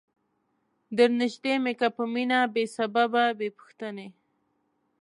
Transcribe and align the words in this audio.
درنیژدې 0.97 1.53
می 1.63 1.73
که 1.79 1.87
په 1.95 2.03
مینه 2.13 2.39
بې 2.53 2.63
سببه 2.75 3.25
بې 3.37 3.49
پوښتنی 3.57 4.07